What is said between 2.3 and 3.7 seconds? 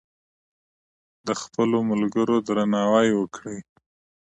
درناوی وکړئ.